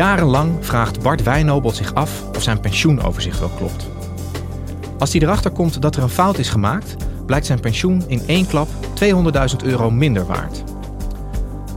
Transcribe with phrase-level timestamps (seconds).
[0.00, 3.88] Jarenlang vraagt Bart Wijnobel zich af of zijn pensioenoverzicht wel klopt.
[4.98, 8.46] Als hij erachter komt dat er een fout is gemaakt, blijkt zijn pensioen in één
[8.46, 8.68] klap
[9.04, 10.64] 200.000 euro minder waard.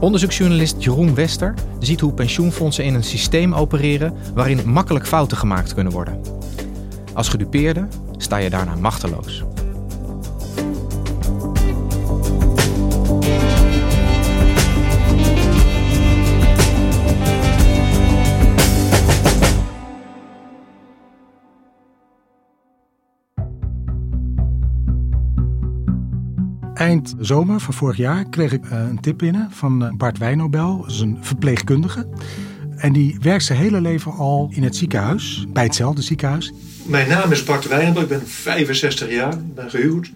[0.00, 5.92] Onderzoeksjournalist Jeroen Wester ziet hoe pensioenfondsen in een systeem opereren waarin makkelijk fouten gemaakt kunnen
[5.92, 6.20] worden.
[7.14, 7.86] Als gedupeerde
[8.16, 9.44] sta je daarna machteloos.
[26.84, 30.80] Eind zomer van vorig jaar kreeg ik eh, een tip binnen van eh, Bart Wijnobel.
[30.80, 32.06] Dat is een verpleegkundige.
[32.76, 36.52] En die werkt zijn hele leven al in het ziekenhuis, bij hetzelfde ziekenhuis.
[36.82, 40.10] Mijn naam is Bart Wijnobel, ik ben 65 jaar, ik ben gehuwd.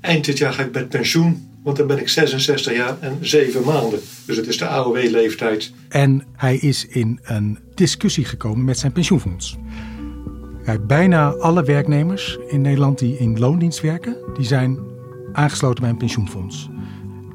[0.00, 3.64] Eind dit jaar ga ik met pensioen, want dan ben ik 66 jaar en 7
[3.64, 4.00] maanden.
[4.24, 5.72] Dus het is de AOW-leeftijd.
[5.88, 9.56] En hij is in een discussie gekomen met zijn pensioenfonds.
[10.86, 14.92] bijna alle werknemers in Nederland die in loondienst werken, die zijn
[15.34, 16.68] aangesloten bij een pensioenfonds.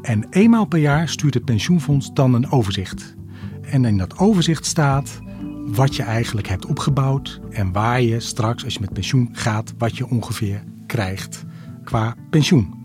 [0.01, 3.15] En eenmaal per jaar stuurt het pensioenfonds dan een overzicht.
[3.61, 5.19] En in dat overzicht staat
[5.65, 9.97] wat je eigenlijk hebt opgebouwd en waar je straks, als je met pensioen gaat, wat
[9.97, 11.45] je ongeveer krijgt
[11.83, 12.77] qua pensioen.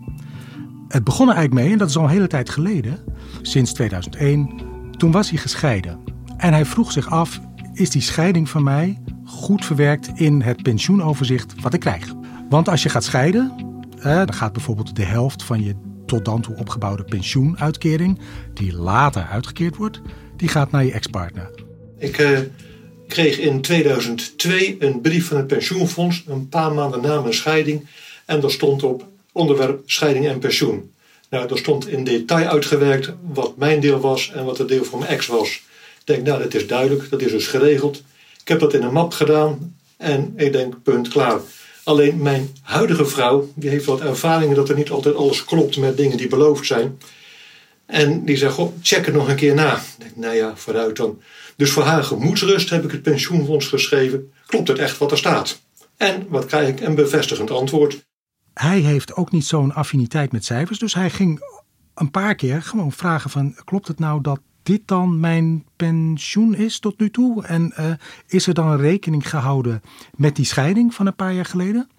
[0.87, 2.99] Het begon er eigenlijk mee, en dat is al een hele tijd geleden,
[3.41, 4.61] sinds 2001.
[4.91, 5.99] Toen was hij gescheiden.
[6.37, 7.41] En hij vroeg zich af:
[7.73, 12.13] is die scheiding van mij goed verwerkt in het pensioenoverzicht wat ik krijg?
[12.49, 13.74] Want als je gaat scheiden,
[14.13, 18.19] dan gaat bijvoorbeeld de helft van je tot dan toe opgebouwde pensioenuitkering,
[18.53, 20.01] die later uitgekeerd wordt,
[20.37, 21.49] die gaat naar je ex-partner.
[21.97, 22.39] Ik uh,
[23.07, 27.87] kreeg in 2002 een brief van het pensioenfonds, een paar maanden na mijn scheiding.
[28.25, 30.91] En daar stond op onderwerp scheiding en pensioen.
[31.29, 34.99] Nou, daar stond in detail uitgewerkt wat mijn deel was en wat het deel van
[34.99, 35.49] mijn ex was.
[35.99, 38.03] Ik denk, nou, dat is duidelijk, dat is dus geregeld.
[38.41, 41.39] Ik heb dat in een map gedaan en ik denk, punt, klaar.
[41.85, 45.97] Alleen mijn huidige vrouw, die heeft wat ervaringen dat er niet altijd alles klopt met
[45.97, 46.97] dingen die beloofd zijn.
[47.85, 49.75] En die zegt, goh, check het nog een keer na.
[49.75, 51.21] Ik denk, nou ja, vooruit dan.
[51.55, 54.31] Dus voor haar gemoedsrust heb ik het pensioenfonds geschreven.
[54.45, 55.61] Klopt het echt wat er staat?
[55.97, 56.81] En wat krijg ik?
[56.81, 58.05] Een bevestigend antwoord.
[58.53, 60.79] Hij heeft ook niet zo'n affiniteit met cijfers.
[60.79, 61.39] Dus hij ging
[61.95, 63.55] een paar keer gewoon vragen van...
[63.65, 67.43] klopt het nou dat dit dan mijn pensioen is tot nu toe?
[67.45, 67.85] En uh,
[68.27, 69.81] is er dan rekening gehouden
[70.15, 71.89] met die scheiding van een paar jaar geleden?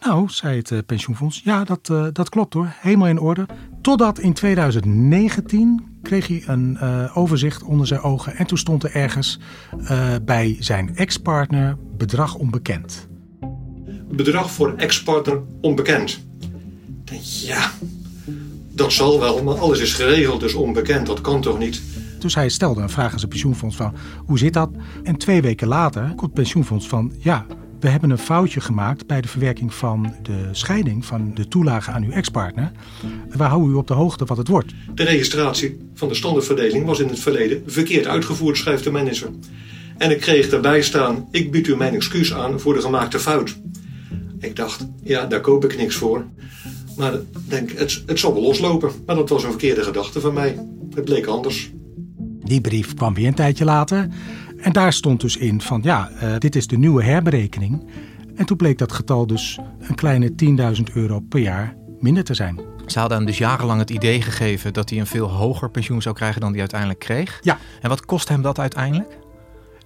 [0.00, 3.46] Nou, zei het uh, pensioenfonds, ja, dat, uh, dat klopt hoor, helemaal in orde.
[3.80, 6.78] Totdat in 2019 kreeg hij een
[7.14, 9.40] overzicht onder zijn ogen en toen stond er ergens
[10.22, 13.08] bij zijn ex-partner bedrag onbekend.
[14.10, 16.20] Bedrag voor ex-partner onbekend.
[17.20, 17.70] Ja,
[18.74, 21.82] dat zal wel, maar alles is geregeld, dus onbekend, dat kan toch niet?
[22.24, 23.94] Dus hij stelde een vraag aan zijn pensioenfonds van
[24.26, 24.70] hoe zit dat?
[25.02, 27.46] En twee weken later komt het pensioenfonds van ja,
[27.80, 32.04] we hebben een foutje gemaakt bij de verwerking van de scheiding van de toelage aan
[32.04, 32.72] uw ex-partner.
[33.28, 34.72] We houden u op de hoogte wat het wordt.
[34.94, 39.30] De registratie van de standaardverdeling was in het verleden verkeerd uitgevoerd, schrijft de manager.
[39.98, 43.56] En ik kreeg daarbij staan, ik bied u mijn excuus aan voor de gemaakte fout.
[44.38, 46.24] Ik dacht, ja, daar koop ik niks voor.
[46.96, 47.12] Maar
[47.48, 48.90] denk, het, het zal wel loslopen.
[49.06, 50.58] Maar dat was een verkeerde gedachte van mij.
[50.94, 51.72] Het bleek anders.
[52.44, 54.08] Die brief kwam weer een tijdje later.
[54.56, 57.90] En daar stond dus in van ja, uh, dit is de nieuwe herberekening.
[58.36, 60.32] En toen bleek dat getal dus een kleine
[60.76, 62.60] 10.000 euro per jaar minder te zijn.
[62.86, 66.14] Ze hadden hem dus jarenlang het idee gegeven dat hij een veel hoger pensioen zou
[66.14, 67.38] krijgen dan hij uiteindelijk kreeg.
[67.42, 67.58] Ja.
[67.80, 69.18] En wat kost hem dat uiteindelijk?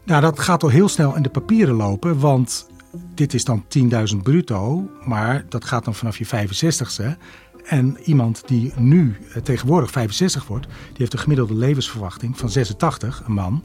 [0.05, 2.69] Nou, dat gaat al heel snel in de papieren lopen, want
[3.15, 3.65] dit is dan
[4.13, 7.17] 10.000 bruto, maar dat gaat dan vanaf je 65ste.
[7.69, 13.23] En iemand die nu eh, tegenwoordig 65 wordt, die heeft een gemiddelde levensverwachting van 86,
[13.27, 13.65] een man.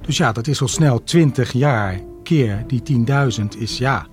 [0.00, 3.06] Dus ja, dat is al snel 20 jaar keer die
[3.40, 4.06] 10.000 is ja,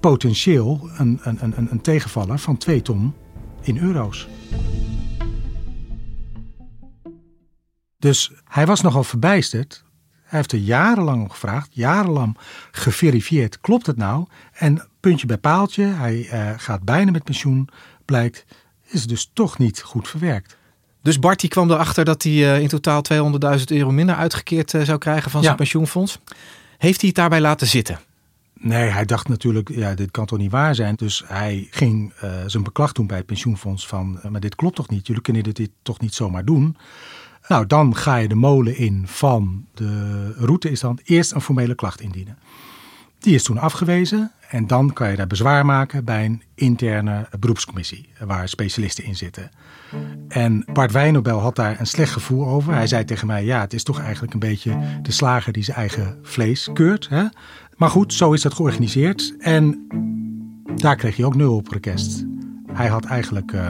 [0.00, 3.14] potentieel een, een, een, een tegenvaller van 2 ton
[3.60, 4.28] in euro's.
[7.98, 9.84] Dus hij was nogal verbijsterd.
[10.22, 12.38] Hij heeft er jarenlang om gevraagd, jarenlang
[12.70, 13.60] geverifieerd.
[13.60, 14.26] Klopt het nou?
[14.52, 17.68] En puntje bij paaltje, hij uh, gaat bijna met pensioen,
[18.04, 18.44] blijkt,
[18.92, 20.56] is dus toch niet goed verwerkt.
[21.02, 23.02] Dus Bart die kwam erachter dat hij uh, in totaal
[23.58, 26.18] 200.000 euro minder uitgekeerd uh, zou krijgen van zijn pensioenfonds.
[26.78, 28.00] Heeft hij het daarbij laten zitten?
[28.54, 30.94] Nee, hij dacht natuurlijk, ja, dit kan toch niet waar zijn.
[30.94, 34.88] Dus hij ging uh, zijn beklag doen bij het pensioenfonds van, maar dit klopt toch
[34.88, 35.06] niet?
[35.06, 36.76] Jullie kunnen dit toch niet zomaar doen?
[37.48, 41.74] Nou, dan ga je de molen in van de route is dan eerst een formele
[41.74, 42.38] klacht indienen.
[43.22, 48.08] Die is toen afgewezen en dan kan je daar bezwaar maken bij een interne beroepscommissie
[48.24, 49.50] waar specialisten in zitten.
[50.28, 52.74] En Bart Wijnobel had daar een slecht gevoel over.
[52.74, 55.76] Hij zei tegen mij, ja, het is toch eigenlijk een beetje de slager die zijn
[55.76, 57.08] eigen vlees keurt.
[57.08, 57.24] Hè?
[57.76, 59.34] Maar goed, zo is dat georganiseerd.
[59.38, 59.86] En
[60.76, 62.24] daar kreeg hij ook nul op request.
[62.72, 63.68] Hij had eigenlijk uh,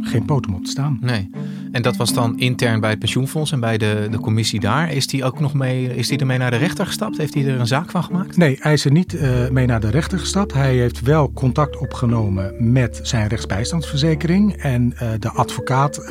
[0.00, 0.98] geen potem op te staan.
[1.00, 1.30] Nee.
[1.74, 4.92] En dat was dan intern bij het pensioenfonds en bij de, de commissie daar.
[4.92, 7.16] Is hij ook nog mee, is hij ermee naar de rechter gestapt?
[7.16, 8.36] Heeft hij er een zaak van gemaakt?
[8.36, 10.52] Nee, hij is er niet uh, mee naar de rechter gestapt.
[10.52, 14.52] Hij heeft wel contact opgenomen met zijn rechtsbijstandsverzekering.
[14.52, 16.08] En uh, de advocaat uh,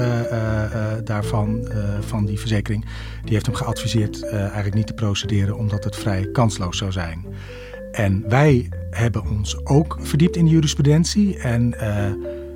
[1.04, 1.68] daarvan,
[2.00, 2.86] van die verzekering,
[3.24, 7.26] die heeft hem geadviseerd eigenlijk niet te procederen omdat het vrij kansloos zou zijn.
[7.92, 11.40] En wij hebben ons ook verdiept in de jurisprudentie.
[11.40, 11.76] En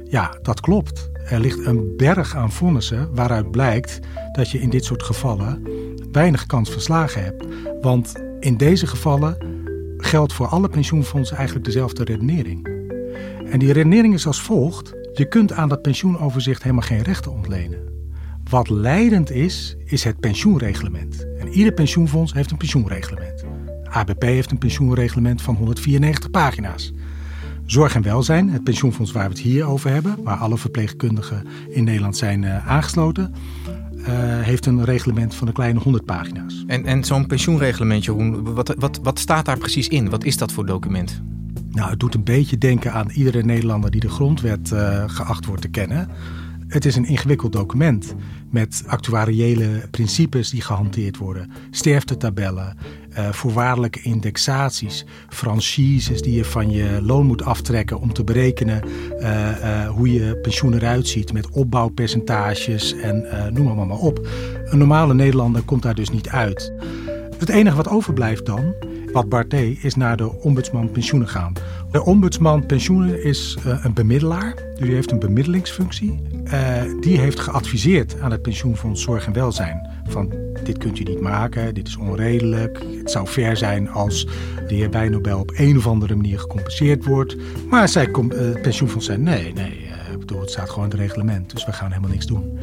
[0.09, 1.09] ja, dat klopt.
[1.25, 3.99] Er ligt een berg aan vonnissen waaruit blijkt
[4.31, 5.63] dat je in dit soort gevallen
[6.11, 7.45] weinig kans verslagen hebt.
[7.81, 9.37] Want in deze gevallen
[9.97, 12.67] geldt voor alle pensioenfondsen eigenlijk dezelfde redenering.
[13.51, 17.79] En die redenering is als volgt: je kunt aan dat pensioenoverzicht helemaal geen rechten ontlenen.
[18.49, 21.25] Wat leidend is, is het pensioenreglement.
[21.39, 23.43] En ieder pensioenfonds heeft een pensioenreglement.
[23.83, 26.93] ABP heeft een pensioenreglement van 194 pagina's.
[27.67, 31.83] Zorg en welzijn, het pensioenfonds waar we het hier over hebben, waar alle verpleegkundigen in
[31.83, 33.33] Nederland zijn uh, aangesloten,
[33.95, 34.05] uh,
[34.41, 36.63] heeft een reglement van een kleine 100 pagina's.
[36.67, 40.09] En, en zo'n pensioenreglement, Jeroen, wat, wat, wat staat daar precies in?
[40.09, 41.21] Wat is dat voor document?
[41.71, 45.61] Nou, het doet een beetje denken aan iedere Nederlander die de grondwet uh, geacht wordt
[45.61, 46.09] te kennen.
[46.67, 48.15] Het is een ingewikkeld document
[48.49, 52.77] met actuariële principes die gehanteerd worden, sterftetabellen,
[53.11, 58.83] uh, voorwaardelijke indexaties, franchises die je van je loon moet aftrekken om te berekenen
[59.19, 64.27] uh, uh, hoe je pensioen eruit ziet met opbouwpercentages en noem maar, maar op.
[64.65, 66.73] Een normale Nederlander komt daar dus niet uit.
[67.37, 68.73] Het enige wat overblijft dan,
[69.17, 71.53] wat Bart deed, is naar de ombudsman pensioenen gaan.
[71.91, 74.55] De ombudsman pensioenen is uh, een bemiddelaar.
[74.55, 76.21] Dus die heeft een bemiddelingsfunctie.
[76.43, 79.89] Uh, die heeft geadviseerd aan het pensioenfonds Zorg en Welzijn.
[80.07, 80.33] Van
[80.63, 82.85] dit kunt u niet maken, dit is onredelijk.
[82.97, 84.27] Het zou fair zijn als
[84.67, 87.35] de heer Bijnobel op een of andere manier gecompenseerd wordt.
[87.69, 89.89] Maar zij uh, het pensioenfonds zei nee, nee,
[90.19, 91.51] bedoel, het staat gewoon in het reglement.
[91.51, 92.59] Dus we gaan helemaal niks doen.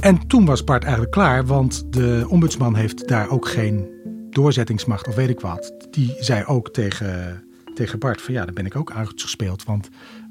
[0.00, 3.96] En toen was Bart eigenlijk klaar, want de ombudsman heeft daar ook geen
[4.38, 5.72] doorzettingsmacht of weet ik wat.
[5.90, 7.44] Die zei ook tegen,
[7.74, 9.88] tegen Bart van ja, daar ben ik ook uitgespeeld, want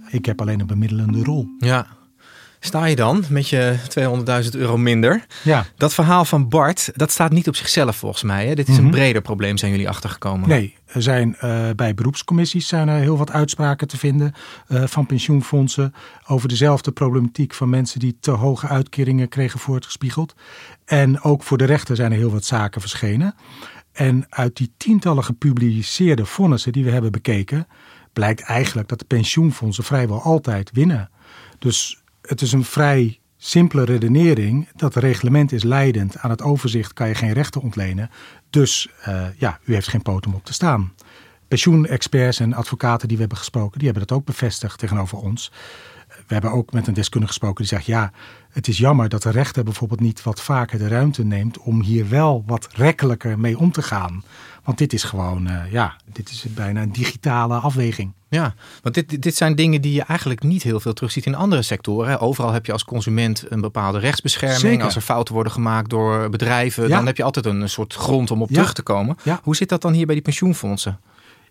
[0.09, 1.47] ik heb alleen een bemiddelende rol.
[1.59, 1.87] Ja.
[2.59, 3.75] Sta je dan met je
[4.43, 5.25] 200.000 euro minder?
[5.43, 5.65] Ja.
[5.75, 8.47] Dat verhaal van Bart, dat staat niet op zichzelf volgens mij.
[8.47, 8.55] Hè?
[8.55, 8.85] Dit is mm -hmm.
[8.85, 10.49] een breder probleem, zijn jullie achtergekomen?
[10.49, 14.33] Nee, er zijn uh, bij beroepscommissies zijn er heel wat uitspraken te vinden
[14.67, 15.93] uh, van pensioenfondsen
[16.27, 20.35] over dezelfde problematiek van mensen die te hoge uitkeringen kregen voortgespiegeld.
[20.85, 23.35] En ook voor de rechter zijn er heel wat zaken verschenen.
[23.97, 27.67] En uit die tientallen gepubliceerde vonnissen die we hebben bekeken,
[28.13, 31.09] blijkt eigenlijk dat de pensioenfondsen vrijwel altijd winnen.
[31.59, 34.69] Dus het is een vrij simpele redenering.
[34.75, 36.17] Dat reglement is leidend.
[36.17, 38.09] Aan het overzicht kan je geen rechten ontlenen.
[38.49, 40.93] Dus uh, ja, u heeft geen poten om op te staan.
[41.47, 45.51] Pensioenexperts en advocaten die we hebben gesproken, die hebben dat ook bevestigd tegenover ons.
[46.27, 48.11] We hebben ook met een deskundige gesproken die zegt: ja,
[48.49, 52.09] het is jammer dat de rechter bijvoorbeeld niet wat vaker de ruimte neemt om hier
[52.09, 54.23] wel wat rekkelijker mee om te gaan.
[54.63, 58.13] Want dit is gewoon, uh, ja, dit is bijna een digitale afweging.
[58.29, 61.61] Ja, want dit, dit zijn dingen die je eigenlijk niet heel veel terugziet in andere
[61.61, 62.19] sectoren.
[62.19, 64.59] Overal heb je als consument een bepaalde rechtsbescherming.
[64.59, 64.83] Zeker.
[64.83, 66.95] Als er fouten worden gemaakt door bedrijven, Ja.
[66.95, 68.55] dan heb je altijd een soort grond om op Ja.
[68.55, 69.17] terug te komen.
[69.23, 69.39] Ja.
[69.43, 70.99] Hoe zit dat dan hier bij die pensioenfondsen?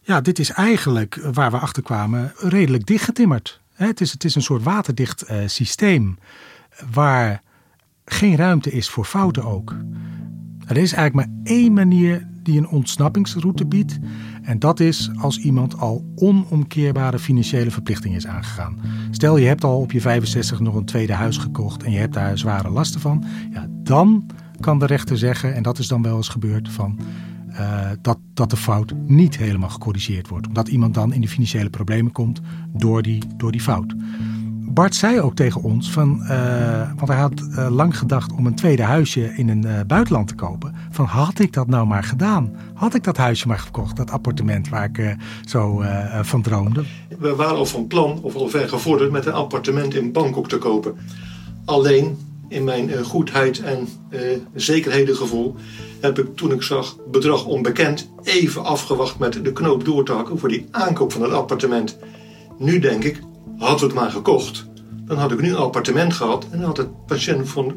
[0.06, 3.60] Ja, dit is eigenlijk eh, waar we achter kwamen redelijk dichtgetimmerd.
[3.72, 6.18] Het is, het is een soort waterdicht eh, systeem
[6.92, 7.42] waar
[8.04, 9.74] geen ruimte is voor fouten ook.
[10.66, 13.98] Er is eigenlijk maar één manier die een ontsnappingsroute biedt.
[14.42, 18.80] En dat is als iemand al onomkeerbare financiële verplichtingen is aangegaan.
[19.10, 22.14] Stel je hebt al op je 65 nog een tweede huis gekocht en je hebt
[22.14, 23.24] daar zware lasten van.
[23.52, 24.26] Ja, dan
[24.60, 26.98] kan de rechter zeggen, en dat is dan wel eens gebeurd, van,
[27.56, 30.46] eh, dat, dat de fout niet helemaal gecorrigeerd wordt.
[30.46, 32.40] Omdat iemand dan in de financiële problemen komt
[32.72, 33.94] door die, door die fout.
[34.68, 38.54] Bart zei ook tegen ons, van, uh, want hij had uh, lang gedacht om een
[38.54, 40.74] tweede huisje in een buitenland te kopen.
[40.90, 42.52] Van had ik dat nou maar gedaan?
[42.74, 45.82] Had ik dat huisje maar gekocht, dat appartement waar ik zo
[46.22, 46.84] van droomde?
[47.18, 50.58] We waren al van plan, of al ver gevorderd, met een appartement in Bangkok te
[50.58, 50.94] kopen.
[51.64, 52.16] Alleen
[52.48, 53.88] in mijn goedheid en
[54.54, 55.54] zekerhedengevoel
[56.00, 60.38] heb ik toen ik zag bedrag onbekend even afgewacht met de knoop door te hakken
[60.38, 61.98] voor die aankoop van het appartement.
[62.58, 63.20] Nu denk ik,
[63.58, 64.66] had we het maar gekocht,
[65.04, 67.06] dan had ik nu een appartement gehad en had het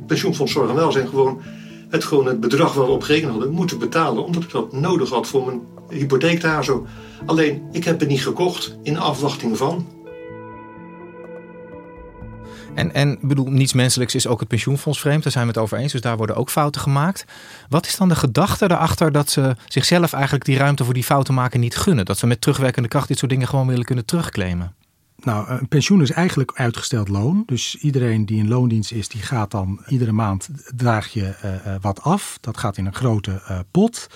[0.08, 1.42] pensioenfonds Zorg en Welzijn gewoon
[1.90, 5.10] het, gewoon het bedrag waar we op gerekend hadden moeten betalen, omdat ik dat nodig
[5.10, 6.86] had voor mijn hypotheek daar zo.
[7.26, 9.88] Alleen, ik heb het niet gekocht in afwachting van.
[12.76, 15.24] En, en bedoel, niets menselijks is ook het pensioenfonds vreemd.
[15.24, 15.92] Daar zijn we het over eens.
[15.92, 17.26] Dus daar worden ook fouten gemaakt.
[17.70, 21.34] Wat is dan de gedachte erachter dat ze zichzelf eigenlijk die ruimte voor die fouten
[21.34, 22.06] maken niet gunnen?
[22.06, 24.74] Dat ze met terugwerkende kracht dit soort dingen gewoon willen kunnen terugclaimen?
[25.24, 27.44] Nou, een pensioen is eigenlijk uitgesteld loon.
[27.46, 31.22] Dus iedereen die in loondienst is, die gaat dan iedere maand draag je
[31.66, 32.38] uh, wat af.
[32.42, 34.08] Dat gaat in een grote uh, pot.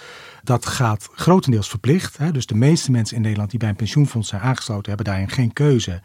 [0.44, 2.18] Dat gaat grotendeels verplicht.
[2.18, 2.32] Hè.
[2.32, 5.54] Dus de meeste mensen in Nederland die bij een pensioenfonds zijn aangesloten, hebben daarin geen
[5.54, 6.02] keuze.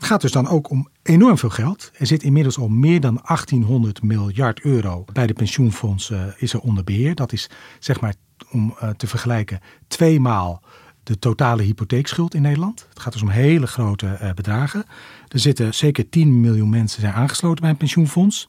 [0.00, 1.90] Het gaat dus dan ook om enorm veel geld.
[1.94, 6.84] Er zit inmiddels al meer dan 1800 miljard euro bij de pensioenfondsen is er onder
[6.84, 7.14] beheer.
[7.14, 8.14] Dat is zeg maar
[8.50, 10.62] om te vergelijken tweemaal
[11.02, 12.86] de totale hypotheekschuld in Nederland.
[12.88, 14.84] Het gaat dus om hele grote uh, bedragen.
[15.28, 18.48] Er zitten zeker 10 miljoen mensen zijn aangesloten bij een pensioenfonds.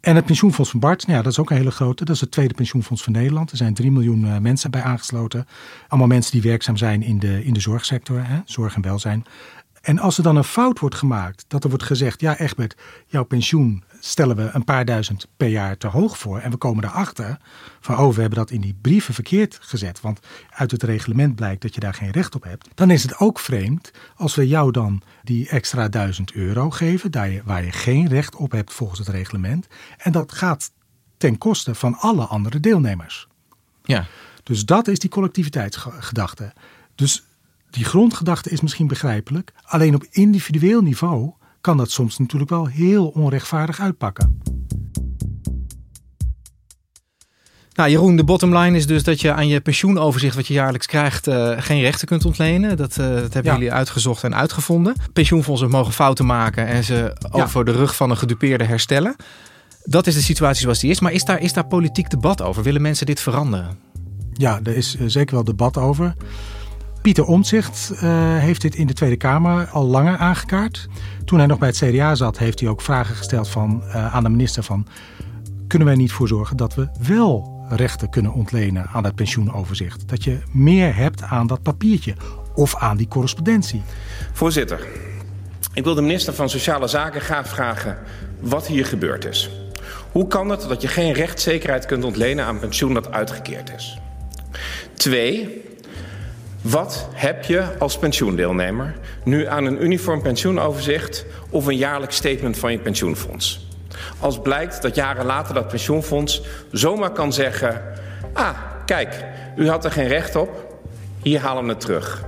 [0.00, 2.04] En het pensioenfonds van Bart, nou ja, dat is ook een hele grote.
[2.04, 3.50] Dat is het tweede pensioenfonds van Nederland.
[3.50, 5.46] Er zijn 3 miljoen mensen bij aangesloten.
[5.88, 9.24] Allemaal mensen die werkzaam zijn in de, in de zorgsector, hè, zorg en welzijn.
[9.86, 12.76] En als er dan een fout wordt gemaakt, dat er wordt gezegd: ja, Egbert,
[13.06, 16.38] jouw pensioen stellen we een paar duizend per jaar te hoog voor.
[16.38, 17.38] En we komen erachter
[17.80, 20.00] van, oh, we hebben dat in die brieven verkeerd gezet.
[20.00, 22.68] Want uit het reglement blijkt dat je daar geen recht op hebt.
[22.74, 27.30] Dan is het ook vreemd als we jou dan die extra duizend euro geven, daar
[27.30, 29.66] je, waar je geen recht op hebt volgens het reglement.
[29.96, 30.70] En dat gaat
[31.16, 33.28] ten koste van alle andere deelnemers.
[33.82, 34.06] Ja.
[34.42, 36.52] Dus dat is die collectiviteitsgedachte.
[36.94, 37.25] Dus
[37.76, 39.52] die grondgedachte is misschien begrijpelijk.
[39.64, 44.40] Alleen op individueel niveau kan dat soms natuurlijk wel heel onrechtvaardig uitpakken.
[47.72, 50.86] Nou, Jeroen, de bottom line is dus dat je aan je pensioenoverzicht wat je jaarlijks
[50.86, 52.76] krijgt uh, geen rechten kunt ontlenen.
[52.76, 54.94] Dat, uh, dat hebben jullie uitgezocht en uitgevonden.
[55.12, 59.16] Pensioenfondsen mogen fouten maken en ze over de rug van een gedupeerde herstellen.
[59.84, 61.00] Dat is de situatie zoals die is.
[61.00, 62.62] Maar is daar, is daar politiek debat over?
[62.62, 63.78] Willen mensen dit veranderen?
[64.32, 66.14] Ja, er is eh, zeker wel debat over.
[67.06, 68.00] Pieter Omtzigt uh,
[68.38, 70.88] heeft dit in de Tweede Kamer al langer aangekaart.
[71.24, 74.22] Toen hij nog bij het CDA zat, heeft hij ook vragen gesteld van, uh, aan
[74.22, 74.86] de minister van...
[75.66, 80.08] kunnen wij niet voor zorgen dat we wel rechten kunnen ontlenen aan het pensioenoverzicht?
[80.08, 82.14] Dat je meer hebt aan dat papiertje
[82.54, 83.82] of aan die correspondentie.
[84.32, 84.86] Voorzitter,
[85.74, 87.98] ik wil de minister van Sociale Zaken graag vragen
[88.40, 89.50] wat hier gebeurd is.
[90.12, 93.98] Hoe kan het dat je geen rechtszekerheid kunt ontlenen aan pensioen dat uitgekeerd is?
[94.94, 95.64] Twee,
[96.70, 98.94] wat heb je als pensioendeelnemer
[99.24, 103.68] nu aan een uniform pensioenoverzicht of een jaarlijks statement van je pensioenfonds?
[104.18, 106.42] Als blijkt dat jaren later dat pensioenfonds
[106.72, 107.82] zomaar kan zeggen:
[108.32, 109.24] Ah, kijk,
[109.56, 110.80] u had er geen recht op,
[111.22, 112.24] hier halen we het terug.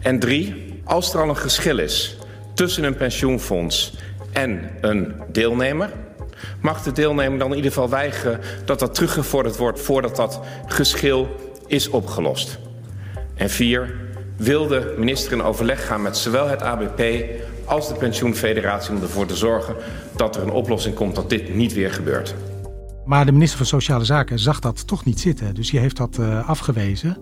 [0.00, 2.16] En drie, als er al een geschil is
[2.54, 3.94] tussen een pensioenfonds
[4.32, 5.90] en een deelnemer,
[6.60, 11.28] mag de deelnemer dan in ieder geval weigeren dat dat teruggevorderd wordt voordat dat geschil
[11.66, 12.58] is opgelost.
[13.34, 13.94] En vier,
[14.36, 17.02] wil de minister in overleg gaan met zowel het ABP
[17.64, 19.76] als de pensioenfederatie om ervoor te zorgen
[20.16, 22.34] dat er een oplossing komt dat dit niet weer gebeurt.
[23.04, 26.16] Maar de minister van Sociale Zaken zag dat toch niet zitten, dus die heeft dat
[26.20, 27.16] uh, afgewezen.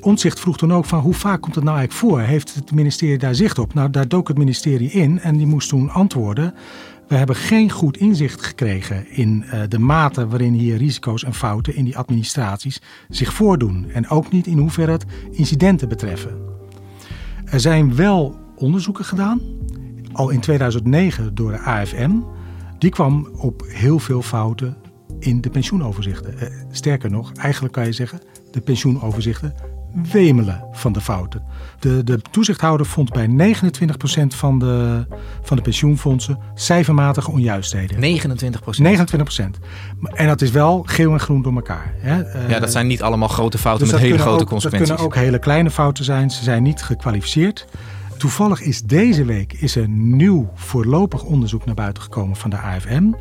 [0.00, 2.20] Ontzicht vroeg toen ook van hoe vaak komt het nou eigenlijk voor?
[2.20, 3.74] Heeft het ministerie daar zicht op?
[3.74, 6.54] Nou, daar dook het ministerie in en die moest toen antwoorden
[7.10, 11.74] we hebben geen goed inzicht gekregen in uh, de mate waarin hier risico's en fouten
[11.74, 13.90] in die administraties zich voordoen.
[13.92, 16.38] En ook niet in hoeverre het incidenten betreffen.
[17.44, 19.40] Er zijn wel onderzoeken gedaan,
[20.12, 22.10] al in 2009 door de AFM.
[22.78, 24.76] Die kwam op heel veel fouten
[25.18, 26.34] in de pensioenoverzichten.
[26.34, 29.54] Uh, sterker nog, eigenlijk kan je zeggen, de pensioenoverzichten
[30.12, 31.42] wemelen van de fouten.
[31.78, 35.06] De, de toezichthouder vond bij 29% van de,
[35.42, 38.20] van de pensioenfondsen cijfermatige onjuistheden.
[38.20, 38.22] 29%?
[38.82, 39.44] 29%.
[40.14, 41.94] En dat is wel geel en groen door elkaar.
[41.96, 42.16] Hè?
[42.48, 44.88] Ja, dat zijn niet allemaal grote fouten dus met hele grote ook, consequenties.
[44.88, 46.30] Dat kunnen ook hele kleine fouten zijn.
[46.30, 47.66] Ze zijn niet gekwalificeerd.
[48.20, 53.12] Toevallig is deze week is er nieuw voorlopig onderzoek naar buiten gekomen van de AFM.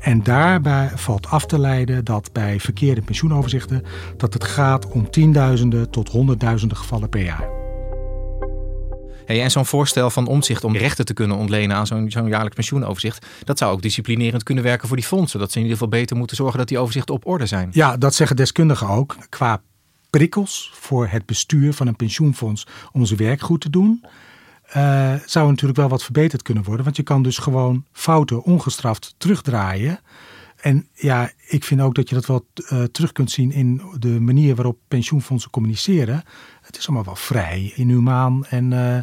[0.00, 3.82] En daarbij valt af te leiden dat bij verkeerde pensioenoverzichten
[4.16, 7.48] dat het gaat om tienduizenden tot honderdduizenden gevallen per jaar.
[9.26, 12.54] Hey, en zo'n voorstel van omzicht om rechten te kunnen ontlenen aan zo'n zo'n jaarlijks
[12.54, 15.38] pensioenoverzicht, dat zou ook disciplinerend kunnen werken voor die fondsen.
[15.38, 17.68] Dat ze in ieder geval beter moeten zorgen dat die overzichten op orde zijn.
[17.72, 19.16] Ja, dat zeggen deskundigen ook.
[19.28, 19.62] Qua
[20.10, 24.04] prikkels voor het bestuur van een pensioenfonds om zijn werk goed te doen,
[24.76, 26.84] uh, zou natuurlijk wel wat verbeterd kunnen worden.
[26.84, 30.00] Want je kan dus gewoon fouten ongestraft terugdraaien.
[30.60, 34.20] En ja, ik vind ook dat je dat wel uh, terug kunt zien in de
[34.20, 36.22] manier waarop pensioenfondsen communiceren.
[36.62, 38.98] Het is allemaal wel vrij, inhumaan en uh,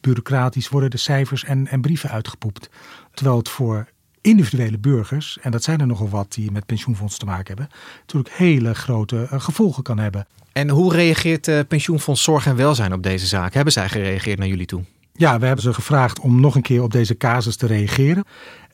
[0.00, 2.70] bureaucratisch worden de cijfers en, en brieven uitgepoept.
[3.14, 3.88] Terwijl het voor
[4.20, 8.34] individuele burgers, en dat zijn er nogal wat die met pensioenfondsen te maken hebben, natuurlijk
[8.34, 10.26] hele grote gevolgen kan hebben.
[10.52, 13.54] En hoe reageert pensioenfonds Zorg en Welzijn op deze zaak?
[13.54, 14.84] Hebben zij gereageerd naar jullie toe?
[15.20, 18.24] Ja, we hebben ze gevraagd om nog een keer op deze casus te reageren.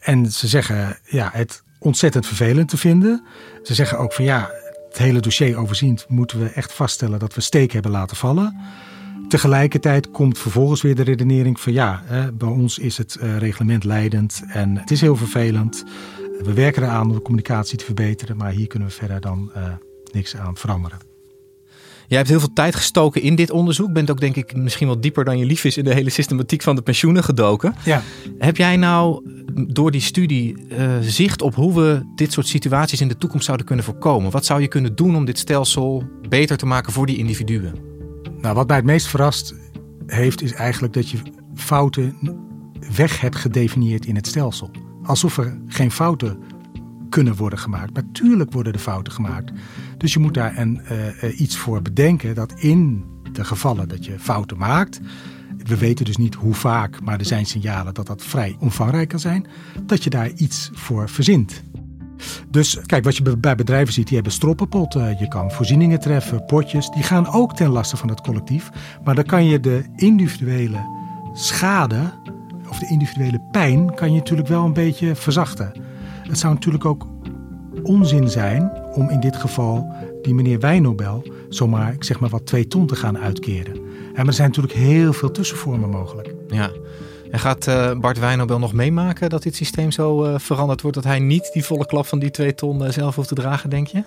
[0.01, 3.25] En ze zeggen ja, het ontzettend vervelend te vinden.
[3.63, 4.51] Ze zeggen ook van ja,
[4.89, 8.57] het hele dossier overziend moeten we echt vaststellen dat we steek hebben laten vallen.
[9.29, 12.03] Tegelijkertijd komt vervolgens weer de redenering van ja,
[12.35, 15.85] bij ons is het eh, reglement leidend en het is heel vervelend.
[16.43, 19.63] We werken eraan om de communicatie te verbeteren, maar hier kunnen we verder dan uh,
[20.13, 21.06] niks aan veranderen.
[22.09, 23.93] Jij hebt heel veel tijd gestoken in dit onderzoek.
[23.93, 26.63] Bent ook denk ik misschien wel dieper dan je lief is in de hele systematiek
[26.63, 27.75] van de pensioenen gedoken.
[27.85, 28.03] Ja.
[28.39, 29.23] Heb jij nou
[29.69, 33.67] door die studie uh, zicht op hoe we dit soort situaties in de toekomst zouden
[33.67, 34.31] kunnen voorkomen?
[34.31, 37.75] Wat zou je kunnen doen om dit stelsel beter te maken voor die individuen?
[38.41, 39.55] Nou, wat mij het meest verrast
[40.07, 41.19] heeft, is eigenlijk dat je
[41.55, 42.17] fouten
[42.97, 44.71] weg hebt gedefinieerd in het stelsel.
[45.03, 46.39] Alsof er geen fouten
[47.09, 47.93] kunnen worden gemaakt.
[47.93, 49.53] Natuurlijk worden er fouten gemaakt.
[49.99, 50.81] Dus je moet daar een,
[51.23, 55.01] uh, iets voor bedenken dat in de gevallen dat je fouten maakt.
[55.59, 59.21] We weten dus niet hoe vaak, maar er zijn signalen dat dat vrij omvangrijk kan
[59.21, 59.47] zijn.
[59.83, 61.63] Dat je daar iets voor verzint.
[62.51, 65.17] Dus kijk, wat je bij bedrijven ziet, die hebben stroppenpotten.
[65.19, 66.91] Je kan voorzieningen treffen, potjes.
[66.91, 68.71] Die gaan ook ten laste van het collectief.
[69.05, 70.79] Maar dan kan je de individuele
[71.33, 72.13] schade
[72.69, 75.73] of de individuele pijn kan je natuurlijk wel een beetje verzachten.
[76.29, 77.07] Het zou natuurlijk ook
[77.83, 82.69] onzin zijn om in dit geval die meneer Wijnobel zomaar, ik zeg maar wat, twee
[82.69, 83.75] ton te gaan uitkeren.
[83.75, 83.83] En
[84.15, 86.35] maar er zijn natuurlijk heel veel tussenvormen mogelijk.
[86.49, 86.71] Ja.
[87.31, 90.97] En gaat uh, Bart Wijnobel nog meemaken dat dit systeem zo uh, veranderd wordt...
[90.97, 93.71] dat hij niet die volle klap van die twee ton uh, zelf hoeft te dragen,
[93.71, 94.05] denk je?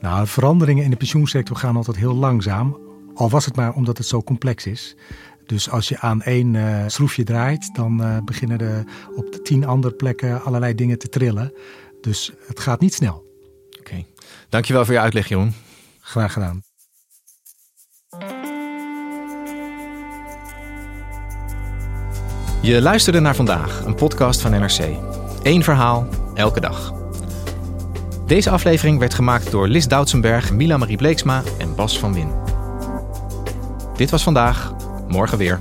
[0.00, 2.78] Nou, veranderingen in de pensioensector gaan altijd heel langzaam.
[3.14, 4.96] Al was het maar omdat het zo complex is.
[5.52, 8.84] Dus als je aan één uh, schroefje draait, dan uh, beginnen er
[9.16, 11.52] op de tien andere plekken allerlei dingen te trillen.
[12.00, 13.14] Dus het gaat niet snel.
[13.66, 14.06] Oké, okay.
[14.48, 15.54] dankjewel voor je uitleg, Jeroen.
[16.00, 16.62] Graag gedaan.
[22.62, 24.96] Je luisterde naar vandaag, een podcast van NRC.
[25.42, 26.92] Eén verhaal, elke dag.
[28.26, 32.32] Deze aflevering werd gemaakt door Lis Doutsenberg, Mila Marie Bleeksma en Bas van Win.
[33.96, 34.72] Dit was vandaag,
[35.12, 35.60] morgen weer.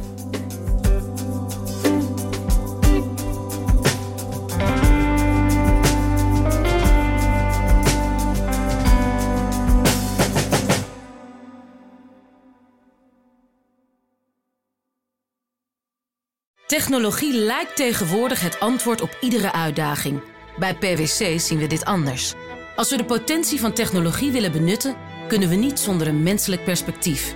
[16.68, 20.22] Technologie lijkt tegenwoordig het antwoord op iedere uitdaging.
[20.58, 22.34] Bij PwC zien we dit anders.
[22.76, 24.96] Als we de potentie van technologie willen benutten,
[25.28, 27.36] kunnen we niet zonder een menselijk perspectief.